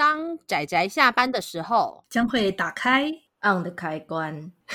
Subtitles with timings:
[0.00, 3.12] 当仔仔下班的时候，将会打开
[3.42, 4.50] on 的开关。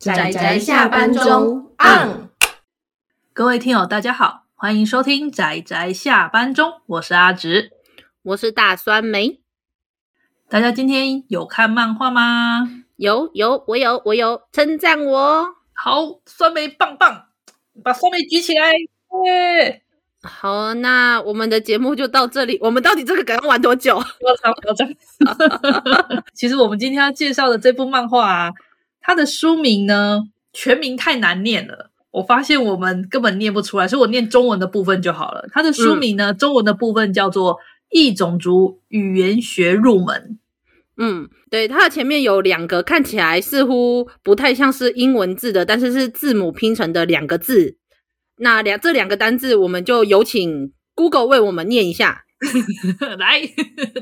[0.00, 2.28] 仔仔下班中 on。
[3.32, 7.70] 各位听友，大家好，欢迎收听仔仔下班中，我是阿直，
[8.24, 9.40] 我是大酸梅。
[10.48, 12.68] 大家今天有看漫画吗？
[12.96, 15.54] 有有，我有我有，称赞我。
[15.72, 17.26] 好，酸梅棒棒，
[17.84, 18.72] 把酸梅举起来。
[19.24, 19.84] 耶！
[20.22, 22.56] 好，那我们的节目就到这里。
[22.60, 23.96] 我们到底这个梗要玩多久？
[23.98, 24.86] 我操，我操！
[26.32, 28.52] 其实我们今天要介绍的这部漫画啊，
[29.00, 31.90] 它的书名呢，全名太难念了。
[32.12, 35.48] 我发现我们根本念不出来，所以我念中文的部分就好了。
[35.50, 37.54] 它的书名呢，嗯、中文的部分叫做
[37.90, 40.16] 《异种族语言学入门》。
[40.98, 47.78] 嗯，对，它的前面有两个看起来似乎不太像是英文字的，但是是字母拼成的两个字。
[48.42, 52.24] 那两这两个单字，我们就有请 Google 为我们念一下。
[53.16, 53.40] 来，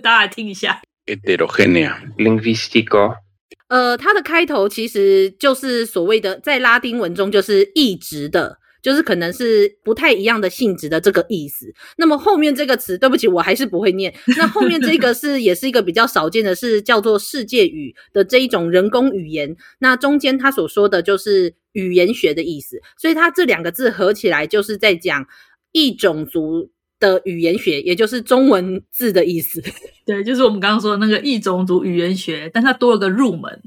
[0.02, 0.80] 大家来听一下。
[1.04, 3.16] Heterogénea lingüístico。
[3.68, 11.66] 呃，它的开头其实就是所谓的，在拉丁文中就是异质的，就是可能是不太一样的性质的这个意思。
[11.98, 14.14] 那么后面这个词，对不起，我还是不会念。
[14.38, 19.54] 那后面这个是也是一个比较少见的，是叫做世界语的这一种人工语言。
[19.80, 21.56] 那中间他所说的就是。
[21.72, 25.26] 语言学的意思，所以它这两个字合起来就是在讲
[25.72, 29.62] 异种族的语言学，也就是中文字的意思。
[30.04, 33.62] 对，就是我们刚刚说的那个异种族语言学，但它多了个入门。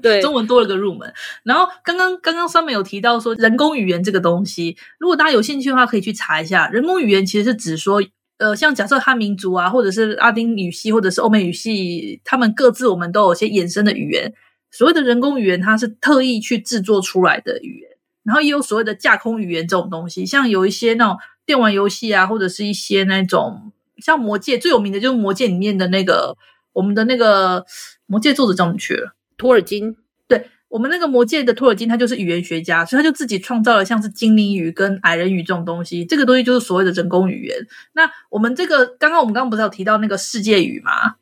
[0.00, 1.12] 对， 中文多了个入门。
[1.44, 6.68] 然后刚刚刚刚上面有提到说人工语言这个东西，如果大家有兴趣的话，可以去查一下。
[6.68, 8.02] 人工语言其实是指说，
[8.38, 14.32] 呃，像假设汉民族啊，或者是拉丁语系，或者是欧美语系，他们各自我们都有些衍生的语言。
[14.72, 17.90] 所谓的人工语言，它是特意去制作出来的语言，
[18.24, 26.36] 然后也有所谓的架空语言这种东西，像有一些那种电玩游戏啊，或者是一些那种像《魔戒》最有名的就是《魔戒》里面的那个
[26.72, 27.60] 我们的那个
[28.06, 29.14] 《魔戒》作者叫什么去了？
[29.36, 29.94] 托尔金。
[30.26, 37.66] 对，我们那个《魔戒》的托尔金，他就是语言学家，所以他就自己创造了像是精灵语跟矮人语这种东西，这个东西就是所谓的人工语言。
[37.92, 41.16] 那我们这个刚刚我们刚刚不是有提到那个世界语吗？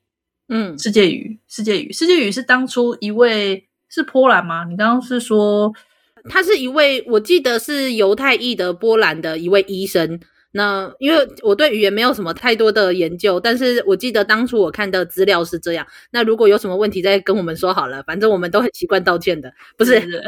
[0.50, 4.65] 嗯，世界语，世界语，世界语是当初一位是波兰吗？
[4.65, 5.72] 你刚刚是说
[6.28, 10.19] 他是一位，我记得是犹太裔的波兰的一位医生。
[10.53, 15.87] 那因为我对语言没有什么太多的研究，但是我记得当初我看的资料是这样。
[16.10, 18.03] 那如果有什么问题，再跟我们说好了。
[18.03, 20.00] 反正我们都很习惯道歉的， 不是？
[20.00, 20.25] 是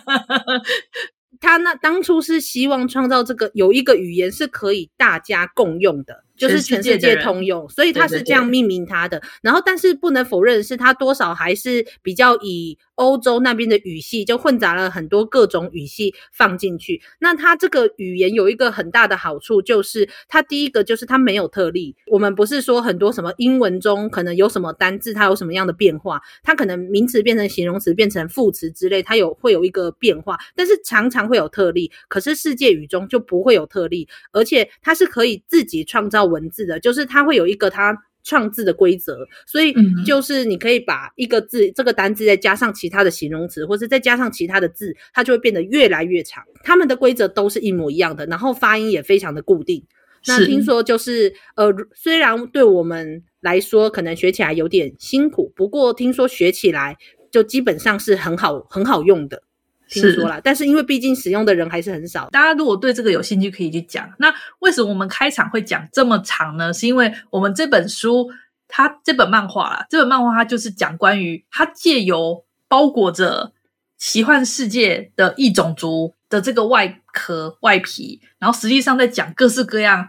[1.40, 6.22] 他那当初是希望创造这个有一个语言是可以大家共用的。
[6.40, 9.20] 就是全世界通用，所以他是这样命名它的。
[9.42, 17.02] 然后，但是不能否认的是，它多少还是比较以欧洲那边的语系，就混杂了很多各种语系放进去。
[17.18, 21.94] 那它这个语言有一个很大的好处，就是它第一个就是它没有特例。
[22.06, 31.92] 我们不是说很多什么英文中可能有什么单字，它有什么样的变化，它可能名词变成形容词，变成副词之类，它有会有一个变化，但是常常会有特例。
[32.08, 39.74] 可是世界语中就不会有特例，而且它是可以自己创造文字的，就是它会有一个它创字的规则，所以
[40.04, 46.44] 就是你可以把一个字这个单字再加上其他的形容词，或是再加上其他的字，它就会变得越来越长。
[46.62, 49.82] 它们的规则都是一模一样的，然后发音也非常的固定。
[50.26, 56.98] 那听说就是呃，虽然对我们来说可能学起来有点辛苦，不过听说学起来
[57.30, 59.42] 就基本上是很好很好用的。
[59.90, 62.28] 听说了，但是因为毕竟使用的人还是很少。
[62.30, 64.08] 大家如果对这个有兴趣，可以去讲。
[64.18, 66.72] 那为什么我们开场会讲这么长呢？
[66.72, 68.30] 是因为我们这本书，
[68.68, 73.52] 它这本漫画啦，这本漫画它就是讲关于它借由包裹着
[73.98, 80.08] 奇幻世界的异种族的这个外壳外皮，然后实际上在讲各式各样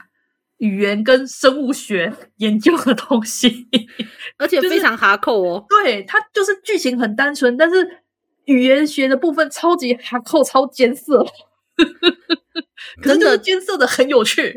[0.58, 3.68] 语言跟生物学研究的东西，
[4.38, 5.66] 而且非常哈扣哦。
[5.68, 8.02] 对，它就是剧情很单纯，但是。
[8.46, 11.26] 语言学的部分超级哈扣，超艰涩，
[13.04, 14.56] 真的艰涩的很有趣。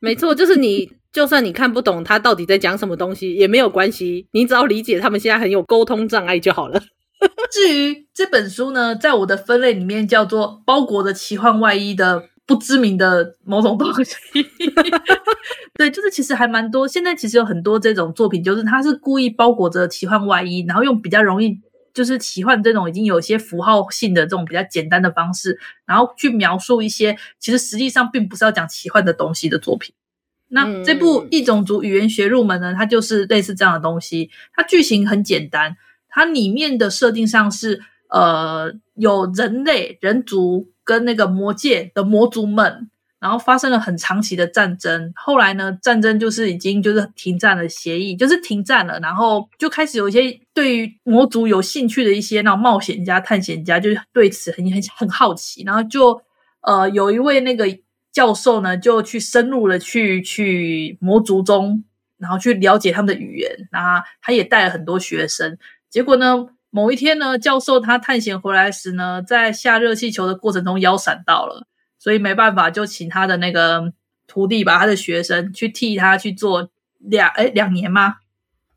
[0.00, 6.82] 没错，就是你就算你看不懂他到底在讲什么东西也没有关系，你只要理解他们现在很有沟通障碍就好了。
[7.50, 14.14] 至于这本书呢，在我的分类里面叫做包裹着奇幻外衣的不知名的某种东西。
[15.78, 16.86] 对，就是其实还蛮多。
[16.86, 21.58] 现在其实有很多这种作品，就是它是故意包裹着奇幻外衣，然后用比较容易。
[21.94, 29.94] 就是奇幻这种已经有一些符号性的这种比较简单的方式，然后去描述一些其实实际上并不是要讲奇幻的东西的作品。
[30.48, 34.30] 那这部异种族语言学入门呢，它就是类似这样的东西。
[34.52, 35.76] 它剧情很简单，
[36.08, 42.90] 它里面的设定上是呃有人类人族跟那个魔界的魔族们。
[43.24, 45.10] 然后发生了很长期的战争。
[45.16, 56.20] 后来呢，战争就是已经就是停战了协议，就是停战了，然后就开始有一些对于魔族有兴趣的一些那种冒险家、探险家，就是对此很很很好奇，然后就
[56.60, 57.64] 呃有一位那个
[58.12, 61.82] 教授呢，就去深入了去去魔族中，
[62.18, 65.56] 然后去了解他们的语言，然后他也带了很多学生。
[65.88, 71.66] 结果呢，某一天呢，教授他探险回来时呢，在下热气球的过程中腰闪到了，
[72.04, 73.90] 所以没办法，就请他的那个
[74.26, 76.68] 徒弟把他的学生去替他去做
[76.98, 78.16] 两诶两年吗？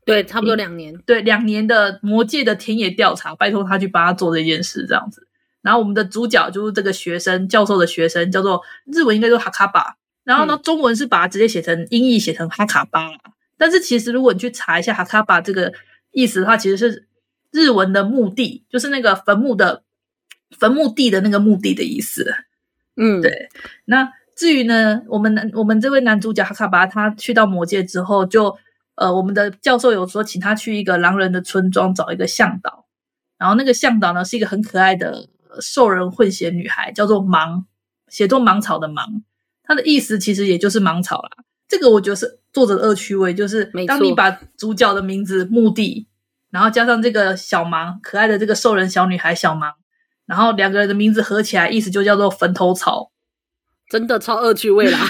[0.06, 0.96] 对，差不多两年。
[1.04, 5.28] 对，两年的魔界的田野调查，拜托他去帮他做这件事，这样子。
[5.60, 13.10] 然后我们的主角就是这个学生，教授的学生叫做日文应该叫哈卡巴，然后呢，嗯、中文是把它直接写成音译写成哈卡巴，
[13.58, 15.74] 但是其实如果你去查一下哈卡巴这个
[16.12, 17.06] 意思的话，其实是
[17.52, 19.82] 日文的墓地，就是那个坟墓的
[20.58, 22.34] 坟墓地的那个墓地的意思。
[22.98, 23.48] 嗯，对。
[23.84, 28.58] 那至于呢，我们男我们这位男主角哈卡巴，他去到魔界之后就，就
[28.96, 32.86] 呃，我们的教授有说请他去一个狼人的村庄找一个向导，
[33.38, 35.28] 然后那个向导呢是一个很可爱的。
[35.60, 37.64] 兽人混血女孩叫做芒，
[38.08, 39.24] 写作芒草的芒，
[39.64, 41.30] 它的意思其实也就是芒草啦。
[41.66, 46.06] 这个我觉得是作者的恶趣味，就是当你把主角的名字墓地，
[46.50, 49.72] 然后加上这个小芒，可爱的这个兽人小女孩小芒，
[50.28, 53.10] 然后两个人的名字合起来，意思就叫做坟头草，
[53.88, 55.00] 真的超恶趣味啦。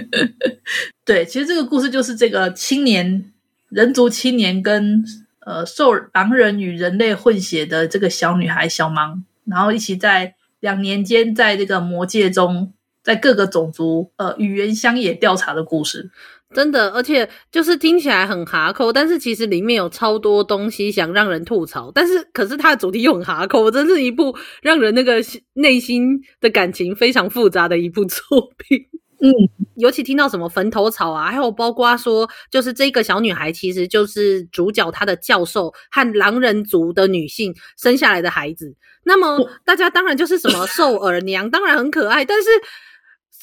[1.04, 3.30] 对，其实这个故事就是这个青年
[3.68, 5.04] 人族青年跟
[5.40, 9.24] 呃兽狼人与人类混血的这个小女孩小芒。
[9.44, 12.72] 然后一起在两年间，在这个魔界中，
[13.02, 16.10] 在各个种族呃语言乡野调查的故事，
[16.54, 25.16] 真的，而且就是听起来很哈扣，但是其实里面有超多东西想让人吐槽，但是可是它的主题又很哈扣，真是一部让人那个
[25.54, 28.22] 内心的感情非常复杂的一部作
[28.56, 28.86] 品。
[29.20, 29.30] 嗯，
[29.76, 38.74] 尤其听到什么坟头草啊，还有包括说，就是这个小女孩其实就是主角她的教授和狼人族的女性生下来的孩子。
[39.04, 42.48] 那么大家当然就是什么兽耳娘，当然很可爱，但是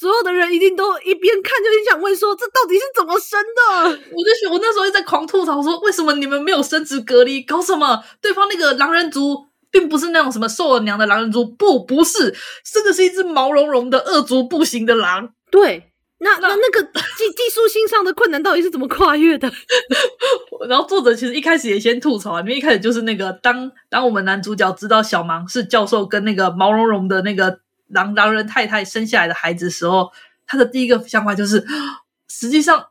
[0.01, 3.89] 所有的人一定都一边看就很想问说，这到底是怎么生的？
[4.11, 7.43] 我就我那时候一直在狂吐槽说，为什么你们没有生殖隔离？
[7.43, 8.03] 搞什么？
[8.19, 12.33] 对方那个狼人族并不是那种什么受了娘的狼人族，不，不是，
[12.65, 15.29] 真的是一只毛茸茸的恶足步行的狼。
[15.51, 19.51] 对，那那那，那个技技术性上的困难到底是怎么跨越的？
[20.67, 27.59] 然后作者其实一开始也先吐槽，因为一开始就是那个当当我们男主角知道小芒是教授跟那个毛茸茸的那个
[27.93, 30.11] 狼狼人太太生下来的孩子的时候，
[30.47, 31.65] 他的第一个想法就是，
[32.29, 32.87] 实际上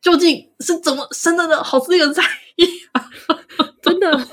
[0.00, 1.62] 究竟是怎么生的呢？
[1.62, 2.22] 好令人在
[2.56, 3.08] 意啊，
[3.82, 4.26] 真的。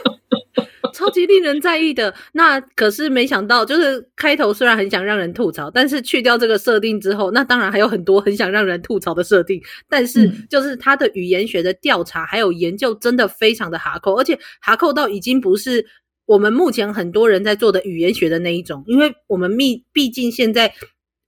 [0.93, 9.59] 超级令人在意的，那可是没想到，就是开头虽然很想让人吐槽，但是去掉这个设定之后，那当然还有很多很想让人吐槽的设定。
[9.89, 15.83] 但是就是他的语言学的调查还有研究真的非常的哈扣，而且哈扣到已经不是
[16.25, 20.73] 我们目前很多人在做的语言学的那一种，因为我们毕毕竟现在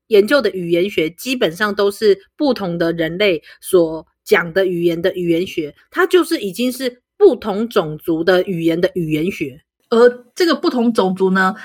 [0.07, 7.01] 研究的语言学基本上都是不同的人类所讲的语言的语言学，它就是已经是。
[7.17, 11.55] 不同种族的语言的语言学，而这个不同种族呢，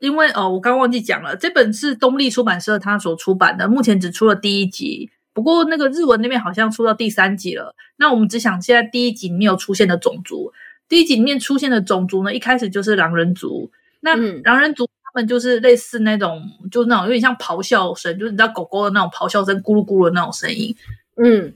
[0.00, 7.76] 因为哦，我刚忘记讲了，这本是东立出版社他所出版的，目前只出了第一集，不过那个日文那边好像出到第三集了。
[7.96, 10.54] 那我们只想现在第一集没有出现的种族，
[10.88, 13.70] 第一集里面出现的种族呢，一开始就是狼人族。
[14.00, 20.74] 那狼人族他们就是类似那种，嗯、就是那种有点像咆哮声，就是你知道狗狗的那种咆哮声，咕噜咕噜的那种声音。
[21.16, 21.54] 嗯，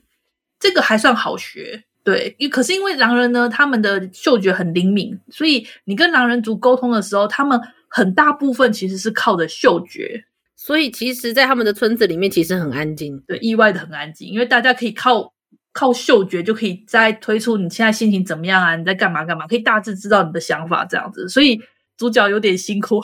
[0.58, 1.84] 这个还算好学。
[2.04, 10.24] 对，可是因为狼人呢，他们的嗅觉很灵敏，所以你跟狼人族沟通的时候，他们很大部分其实是靠着嗅觉，
[10.56, 15.34] 所以其实，在他们的村子里面，其实很安静，对，意外的很安静，因为大家可以靠
[15.72, 21.60] 靠嗅觉就可以再推出你现在心情怎么样啊，你在干嘛干嘛，可以大致知道你的想法这样子，所以。
[21.98, 23.02] 主角有点辛苦，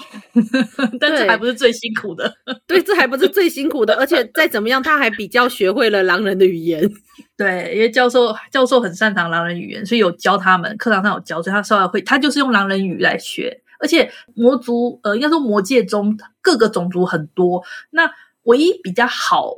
[1.00, 2.33] 但这还不是最辛苦的。
[2.64, 6.88] 对，这还不是最辛苦的，而且再怎么样，他还比较学会了狼人的语言。
[7.37, 12.00] 对，因为教授教授很擅长狼人语言，所以有教他们，课堂上有教，所以他稍微会。
[12.02, 13.61] 他就是用狼人语来学。
[13.80, 18.09] 而且魔族，呃，应该说魔界中各个种族很多，那
[18.44, 19.56] 唯一比较好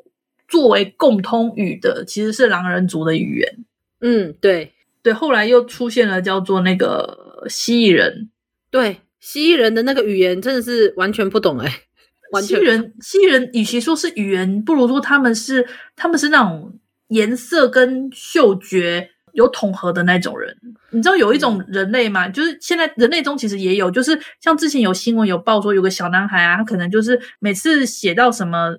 [0.49, 3.65] 作为共通语的，其实是狼人族的语言。
[4.01, 4.73] 嗯，对
[5.03, 5.13] 对。
[5.13, 8.31] 后来又出现了叫做那个蜥蜴人，
[8.71, 9.01] 对。
[9.19, 11.73] 蜥蜴人的那个语言真的是完全不懂哎、欸，
[12.31, 12.59] 完全。
[12.59, 20.57] 蜥蜴人，蜥蜴人与其说是语言，不如说他们是他们是那种颜色跟嗅觉有统合的那种人。
[20.91, 22.29] 你知道有一种人类吗？
[22.29, 28.77] 就是现在人类中其实也有，就是像之前有新闻有报说有个小男孩啊，他可能就是每次写到什么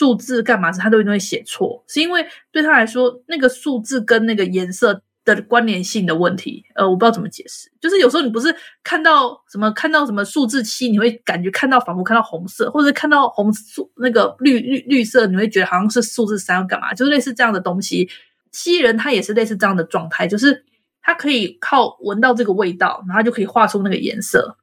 [0.00, 6.64] 数字干嘛时，他都一定会写错，是因为对他来说，那个数字跟那个颜色的关联性的问题。
[6.74, 18.08] 呃，我不知道怎么解释，就是有时候你不是看到什么看到什么数字七，你会感觉看到仿佛看到红色，或者看到红素那个绿绿绿色，你会觉得好像是数字三要干嘛，就是类似这样的东西。
[18.52, 20.64] 蜥人他也是类似这样的状态，就是
[21.02, 24.56] 他可以靠闻到这个味道，然后就可以画出那个颜色。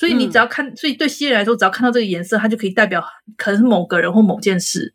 [0.00, 3.04] 所以你只要看，嗯、所以对蜥蜴人来说，只要看到这个颜色，它就可以代表
[3.36, 4.94] 可能是某个人或某件事。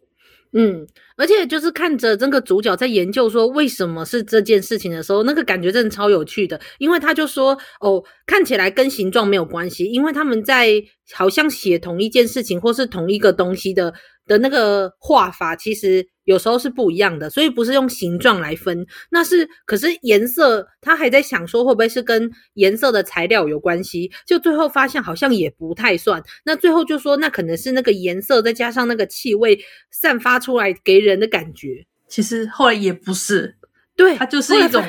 [0.58, 10.72] 嗯，而且就是看着这个主角在研究说为什么是这件事情的时候，那个感觉真的超有趣的，因为他就说哦，看起来跟形状没有关系，因为他们在
[11.14, 13.94] 好像写同一件事情或是同一个东西的
[14.26, 16.08] 的那个画法，其实。
[16.26, 29.60] 有时候是不一样的，所以不是用形状来分，那是可是颜色，他还在想说会不会是跟颜色的材料有关系，就最后发现好像也不太算，那最后就说那可能是那个颜色再加上那个气味
[29.92, 33.58] 散发出来给人的感觉，其实后来也不是，
[33.96, 34.84] 对，它就是一种，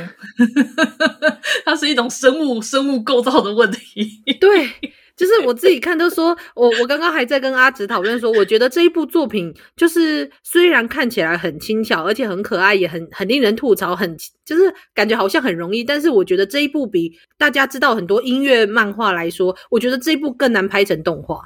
[1.66, 4.70] 它是一种生物生物构造的问题，对。
[5.16, 21.40] 就是我自己看都说，我我刚刚还在跟阿紫讨论说，我觉得这一部作品就是虽然看起来很轻巧，而且很可爱，也很很令人吐槽，很就是感觉好像很容易，但是我觉得这一部比大家知道很多音乐漫画来说，我觉得这一部更难拍成动画。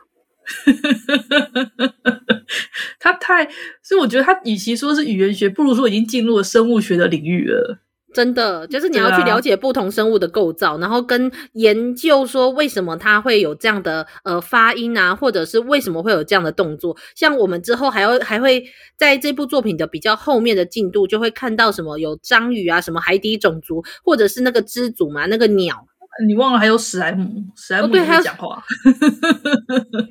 [2.99, 3.49] 他太，
[3.83, 7.79] 所以我觉得他与其说是语言学，不如说已经进入了生物学的领域了。
[8.13, 16.97] 真的，就是你要去了解不同生物的构造，啊、然后跟研究说为什么它会有这样的呃发音啊，或者是为什么会有这样的动作。
[17.15, 18.65] 像我们之后还要还会
[18.97, 25.87] 在这部作品的比较后面的进度，就会看到什么有章鱼啊，什么海底种族，或者是那个知足嘛，那个鸟。
[26.27, 28.63] 你忘了还有史莱姆，史莱姆也会讲话，哦、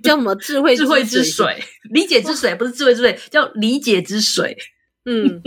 [0.02, 4.58] 叫什么智慧智慧之水，理解之水不是智慧之水，叫理解之水。
[5.06, 5.42] 嗯，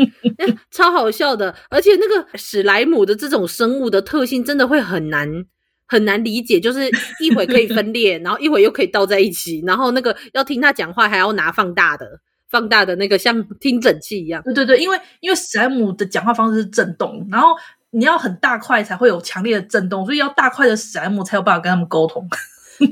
[0.70, 5.28] 超好笑的，而且那个史莱姆的这种生物的特性真的会很难
[5.86, 6.90] 很难理解，就是
[7.20, 14.42] 一会可以分裂，然后一会又可以倒在一起，然后那个要听他讲话还要拿放大的放大的那个像听诊器一样。
[14.42, 17.48] 对对对，因为因为史莱姆的讲话方式是震动，然后
[17.90, 22.26] 你要很大块才会有强烈的震动，所以要大块的史莱姆才有办法跟他们沟通。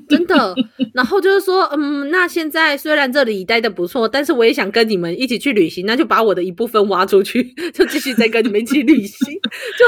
[0.08, 0.54] 真的，
[0.94, 9.32] 然后就是说，嗯，那现在虽然这里待的不错，但是我也想跟你们一起去旅行，那就把我的一部分挖出去，就继续再跟你们一起旅行。
[9.32, 9.84] 就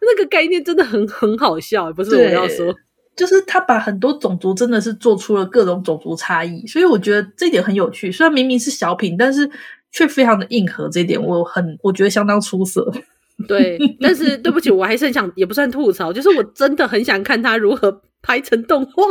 [0.00, 2.74] 那个概念真的很很好笑，不是我要说，
[3.14, 8.10] 就是他把很多种族真的是做出了各种种族差异，所以我觉得这一点很有趣。
[8.10, 9.48] 虽然明明是小品，但是
[9.92, 12.90] 却非常的硬核，这一点我很我觉得相当出色。
[13.48, 19.02] 对，但是对不起，我还是很想，也不算吐槽，就是我真的很想看他如何拍成动画。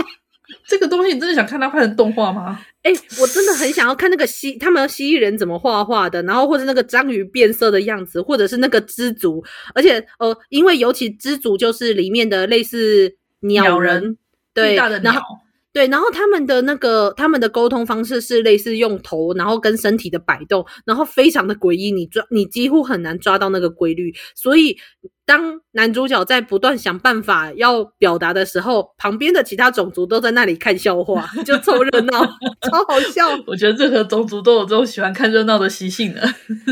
[0.65, 2.59] 这个东西你真的想看它拍成动画吗？
[2.83, 9.43] 哎、欸，我真的很想要看那个蜥，他们蜥蜴人怎么画画的，然后或者那个章鱼变色的样子，或者是那个知足，
[9.73, 14.17] 而且呃，因为尤其知足就是里面的类似鸟人，鸟人
[14.53, 15.11] 对，大的鸟。
[15.11, 15.37] 然后
[15.73, 24.13] 对，然后他们的那个他们的沟通方式是类似用头，然后跟身体的摆动，然后非常的诡异，你抓你几乎很难抓到那个规律。
[24.35, 24.77] 所以
[25.25, 32.23] 当男主角在不断想办法要表达的时候，旁边的其他种族都在那里看笑话，就凑热闹，
[32.69, 33.29] 超好笑。
[33.47, 36.21] 我觉得任何种族都有这种喜欢看热闹的习性的。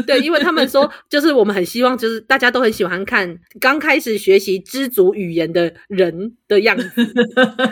[0.06, 6.90] 对，因为他们说， 就是我们很希望，就是大家都很喜欢看刚开始学习知足语言的人的样子，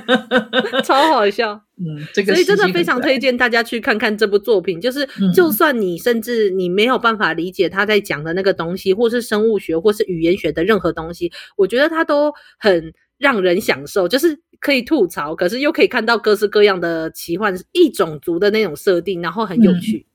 [0.83, 1.18] 超好。
[1.19, 4.79] 好笑，嗯，这个所以真的非常推荐大家去看看这部作品。
[4.79, 14.07] 就是，就算你甚至你没有办法理解他在讲的那个东西，或是生物学，或是语言学的任何东西，我觉得他都很让人享受。
[14.07, 20.05] 就是可以吐槽，可是又可以看到各式各样的奇幻异种族的那种设定，然后很有趣。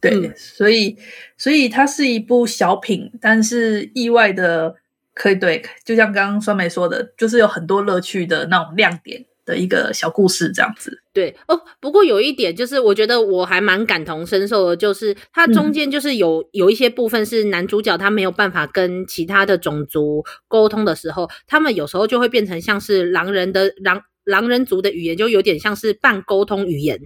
[0.00, 0.96] 对、嗯，所以，
[1.36, 4.76] 所以它是一部小品，但是意外的
[5.14, 9.24] 可以对，就像刚刚酸梅说的，就是有很多乐趣的那种亮点。
[9.44, 11.60] 的一个小故事这样子，对哦。
[11.80, 27.00] 不过有一点就是，我觉得我还蛮感同身受的，就是它中间就是有、嗯、有一些部分是男主角他没有办法跟其他的种族沟通的时候，他们有时候就会变成像是狼人的狼狼人族的语言，就有点像是半沟通语言，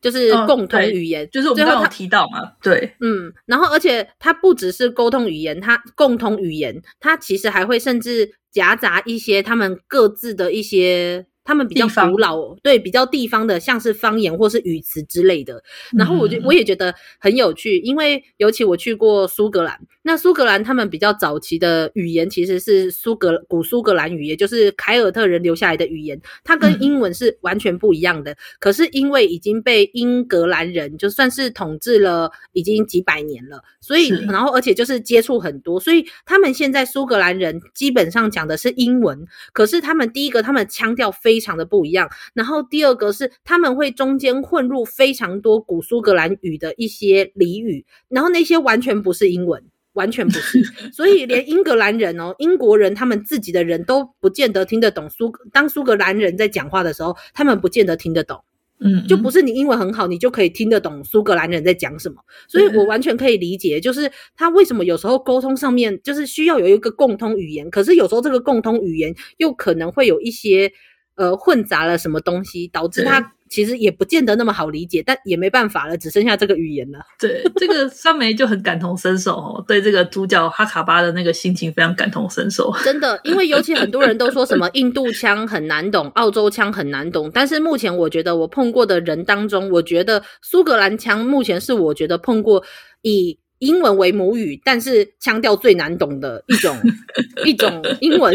[0.00, 3.32] 就是共同语言，哦、就是我们刚刚提到嘛，对，嗯。
[3.46, 11.26] 然后而且它不只是沟通语言，它共同语言，它其实还会甚至夹杂一些他们各自的一些。
[11.50, 15.60] 他们比较古老，对，比较地方的，像是方言或是语词之类的。
[15.98, 28.36] 然后我就我也觉得很有趣，因为尤其我去过苏格兰，那苏格兰他们比较早期的语言其实是苏格古苏格兰语，也就是凯尔特人留下来的语言，它跟英文是完全不一样的。
[28.60, 39.26] 可是因为已经被英格兰人就算是统治了已经几百年了，所以然后而且就是接触很多，所以他们现在苏格兰人基本上讲的是英文。
[39.52, 58.44] 可是他们第一个，他们腔调非常的不一样，然后第二个是他们会中间混入非常多古苏格兰语的一些俚语，然后那些完全不是英文，完全不是， 所以连英格兰人哦，英国人他们自己的人都不见得听得懂苏，当苏格兰人在讲话的时候，他们不见得听得懂。
[58.82, 62.16] 嗯，就不是你英文很好，你就可以听得懂苏格兰人在讲什么，
[62.48, 70.72] 所以我完全可以理解，就是他为什么有时候沟通上面就是需要有一个共通语言，可是有时候这个共通语言又可能会有一些
[71.20, 73.32] 呃混杂了什么东西，导致他。
[73.50, 77.00] 其实也不见得那么好理解，但也没办法了，只剩下这个语言了。
[77.18, 82.72] 对，这个 酸梅就很感同身受哦，对这个主角哈卡巴的那个心情非常感同身受。
[82.84, 92.62] 真的，因为尤其很多人都说什么印度腔很难懂，澳洲腔很难懂，但是目前我觉得我碰过的人当中，我觉得苏格兰腔目前是我觉得碰过
[93.02, 93.36] 以。
[93.60, 96.76] 英文为母语，但是腔调最难懂的一种
[97.46, 98.34] 一种英文。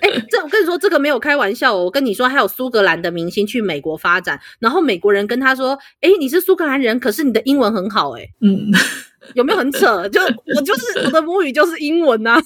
[0.00, 1.84] 哎、欸，这我跟你说，这个没有开玩笑哦。
[1.84, 8.70] 我跟你说，还有苏格兰的明星去美国发展，然后美国人跟他说：“哎、欸，你是苏格兰人，可是你的英文很好。”哎，嗯，
[9.34, 10.08] 有没有很扯？
[10.08, 12.42] 就我就是我的母语就是英文呐、啊。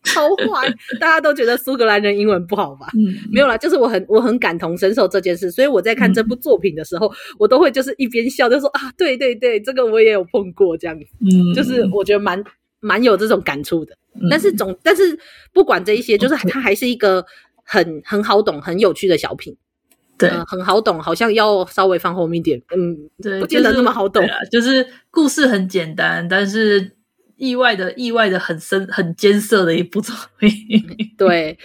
[0.14, 0.66] 超坏，
[0.98, 2.86] 大家都觉得苏格兰人英文不好吧？
[2.94, 12.42] 嗯，没有啦，就是我很我很感同身受这件事，所以我在看这部作品的时候，嗯、我都会就是一边笑，就说啊，对对对，这个我也有碰过这样子，嗯，就是我觉得蛮
[12.80, 13.94] 蛮有这种感触的。
[14.14, 15.18] 嗯、但是总但是
[15.52, 17.24] 不管这一些，就是它还是一个
[17.62, 19.54] 很很好懂、很有趣的小品，
[20.16, 26.92] 对、呃，很好懂，好像要稍微放后面一点，嗯，对，不见得那么好懂，就是、就是故事很简单，但是。
[27.40, 30.52] 意外的，意外的很深、很艰涩的一部作品。
[31.16, 31.58] 对，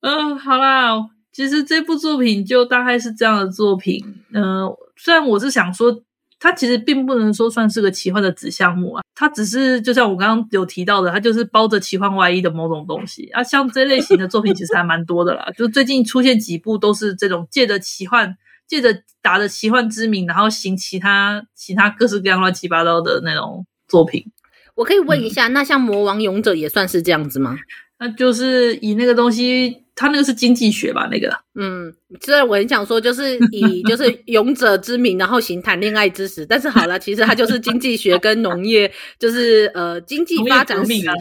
[0.00, 0.94] 嗯， 好啦，
[1.30, 4.02] 其实这部作品就大概是这样的作品。
[4.32, 6.02] 嗯、呃，虽然我是想说，
[6.40, 13.42] 它其实并不能说算是个奇幻的子项目啊，它只是就像我刚刚有提到的，它就是包着奇幻外衣的某种东西啊。
[13.44, 18.34] 像这类型的作品其实还蛮多的啦，就最近出现几部都是这种借着奇幻、
[18.66, 24.32] 借着打着奇幻之名，然后行其他其他各式各样乱七八糟的那种作品。
[24.74, 27.58] 我可以问一下，嗯、那像魔王勇者也算是这样子吗？
[28.00, 31.08] 那就是以那个东西，他那个是经济学吧？
[31.12, 41.08] 那个，嗯，虽然我很想说，就是以就是勇者之名，然后行谈恋爱之实，但是好了，其实它就是经济学跟农业，就是呃经济发展史。
[41.08, 41.14] 啊、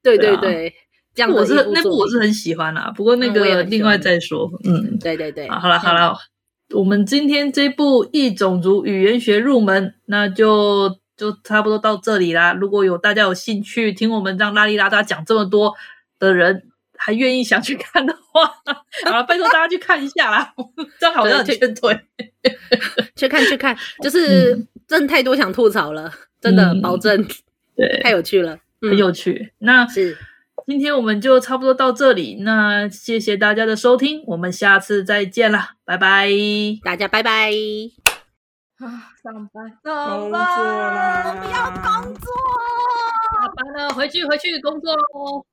[0.00, 0.72] 对对对，
[1.12, 4.48] 这样我是那部我是很喜欢啦，不过那个另外再说。
[4.64, 6.16] 嗯，对对对，好了好了，
[6.72, 10.98] 我们今天这部异种族语言学入门，那就。
[11.18, 12.54] 就差不多到这里啦。
[12.54, 15.74] 如果有大家有兴趣听我们这样拉里拉杂讲这么多
[16.18, 16.62] 的人，
[16.96, 18.46] 还愿意想去看的话，
[19.04, 20.54] 好了，拜托大家去看一下啦。
[20.98, 22.00] 这样好像很劝退，
[23.14, 27.26] 去看去看，就是、嗯、真的太多想吐槽了，真的、嗯、保证，
[27.76, 29.52] 对，太有趣了，很有趣。
[29.60, 30.16] 嗯、那是
[30.66, 36.28] 今天我们就差不多到这里，那谢谢大家的收听，我们下次再见啦，拜拜，
[36.82, 37.52] 大家拜拜。
[38.78, 42.32] 啊，上班，上班，我不要工作。
[43.32, 45.44] 下班了，回去，回去工作喽。